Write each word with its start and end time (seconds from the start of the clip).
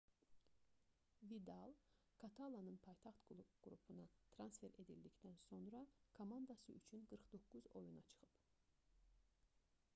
vidal 1.31 1.73
katalanın 2.21 2.79
paytaxt 2.87 3.27
klubuna 3.65 4.05
transfer 4.37 4.71
edildikdən 4.83 5.37
sonra 5.43 5.83
komandası 6.21 6.77
üçün 6.79 7.05
49 7.13 7.67
oyuna 7.81 8.01
çıxıb 8.13 8.41